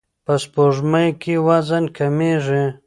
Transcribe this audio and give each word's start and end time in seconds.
په 0.25 0.33
سپوږمۍ 0.43 1.09
کې 1.21 1.33
وزن 1.47 1.83
کمیږي. 1.97 2.63